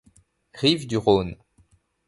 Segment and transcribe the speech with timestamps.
[0.59, 1.37] Rives du Rhône.